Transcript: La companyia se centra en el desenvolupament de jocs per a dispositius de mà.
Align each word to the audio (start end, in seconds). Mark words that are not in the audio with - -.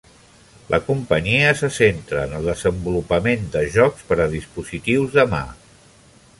La 0.73 0.77
companyia 0.85 1.51
se 1.59 1.69
centra 1.75 2.23
en 2.29 2.33
el 2.39 2.49
desenvolupament 2.53 3.47
de 3.57 3.63
jocs 3.79 4.09
per 4.11 4.21
a 4.25 4.29
dispositius 4.35 5.15
de 5.19 5.31
mà. 5.35 5.47